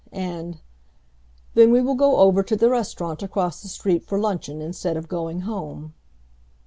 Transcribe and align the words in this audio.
And, 0.11 0.57
"Then 1.53 1.71
we 1.71 1.79
will 1.79 1.93
go 1.93 2.17
over 2.17 2.41
to 2.41 2.55
the 2.55 2.71
restaurant 2.71 3.21
across 3.21 3.61
the 3.61 3.67
street 3.67 4.03
for 4.07 4.17
luncheon 4.19 4.59
instead 4.59 4.97
of 4.97 5.07
going 5.07 5.41
home." 5.41 5.93